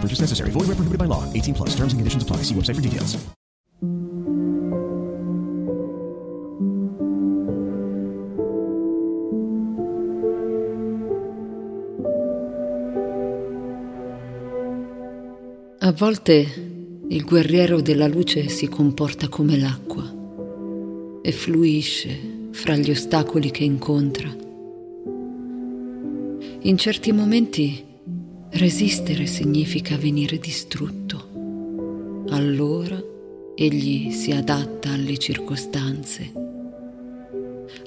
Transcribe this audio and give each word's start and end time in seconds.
Purchase 0.00 0.20
necessary. 0.20 0.50
Void 0.52 0.68
where 0.68 0.76
prohibited 0.76 0.98
by 0.98 1.06
law. 1.06 1.24
18 1.34 1.54
plus. 1.54 1.70
Terms 1.74 1.92
and 1.92 2.00
conditions 2.00 2.22
apply. 2.22 2.44
See 2.44 2.54
website 2.54 2.76
for 2.76 2.82
details. 2.82 3.18
A 15.82 15.92
volte 15.92 16.46
il 17.08 17.24
guerriero 17.24 17.80
della 17.80 18.06
luce 18.06 18.48
si 18.48 18.68
comporta 18.68 19.28
come 19.28 19.58
l'acqua 19.58 20.04
e 21.20 21.32
fluisce 21.32 22.48
fra 22.52 22.76
gli 22.76 22.90
ostacoli 22.90 23.50
che 23.50 23.64
incontra. 23.64 24.28
In 26.60 26.76
certi 26.76 27.10
momenti 27.10 27.89
resistere 28.52 29.26
significa 29.26 29.96
venire 29.96 30.38
distrutto. 30.38 31.28
Allora 32.30 33.00
egli 33.54 34.10
si 34.10 34.32
adatta 34.32 34.90
alle 34.90 35.18
circostanze. 35.18 36.32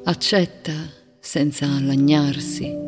Accetta, 0.03 0.73
senza 1.20 1.67
lagnarsi, 1.80 2.81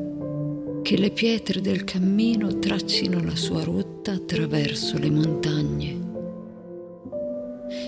che 0.82 0.98
le 0.98 1.10
pietre 1.10 1.62
del 1.62 1.84
cammino 1.84 2.60
traccino 2.60 3.24
la 3.24 3.36
sua 3.36 3.64
rotta 3.64 4.12
attraverso 4.14 4.98
le 4.98 5.10
montagne. 5.10 6.04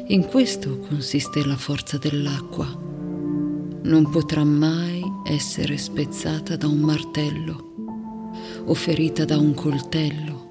In 0.08 0.26
questo 0.26 0.80
consiste 0.80 1.46
la 1.46 1.58
forza 1.58 1.98
dell'acqua. 1.98 2.66
Non 2.66 4.10
potrà 4.10 4.44
mai 4.44 5.02
essere 5.26 5.78
spezzata 5.78 6.56
da 6.56 6.68
un 6.68 6.80
martello 6.80 7.77
o 8.68 8.74
ferita 8.74 9.26
da 9.26 9.38
un 9.38 9.54
coltello. 9.54 10.46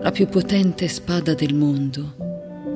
La 0.00 0.10
più 0.10 0.28
potente 0.28 0.88
spada 0.88 1.34
del 1.34 1.54
mondo 1.54 2.14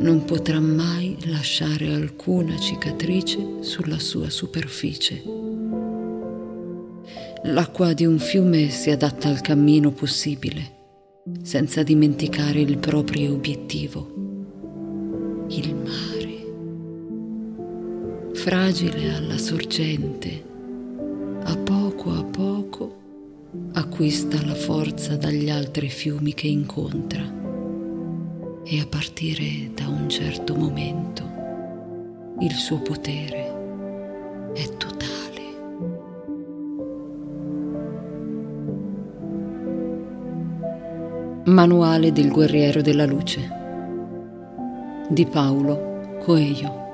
non 0.00 0.24
potrà 0.24 0.58
mai 0.58 1.16
lasciare 1.26 1.92
alcuna 1.92 2.58
cicatrice 2.58 3.58
sulla 3.60 3.98
sua 3.98 4.30
superficie. 4.30 5.22
L'acqua 7.44 7.92
di 7.92 8.04
un 8.04 8.18
fiume 8.18 8.68
si 8.70 8.90
adatta 8.90 9.28
al 9.28 9.40
cammino 9.40 9.92
possibile, 9.92 10.78
senza 11.42 11.82
dimenticare 11.82 12.60
il 12.60 12.78
proprio 12.78 13.32
obiettivo, 13.32 15.46
il 15.48 15.74
mare. 15.74 16.28
Fragile 18.34 19.14
alla 19.14 19.38
sorgente, 19.38 20.49
acquista 24.00 24.42
la 24.46 24.54
forza 24.54 25.14
dagli 25.16 25.50
altri 25.50 25.90
fiumi 25.90 26.32
che 26.32 26.46
incontra 26.46 27.20
e 28.64 28.80
a 28.80 28.86
partire 28.86 29.72
da 29.74 29.88
un 29.88 30.08
certo 30.08 30.54
momento 30.54 31.22
il 32.38 32.52
suo 32.52 32.80
potere 32.80 34.52
è 34.54 34.64
totale. 34.78 35.08
Manuale 41.44 42.10
del 42.10 42.30
guerriero 42.30 42.80
della 42.80 43.04
luce 43.04 43.50
di 45.10 45.26
Paolo 45.26 46.16
Coelho 46.20 46.89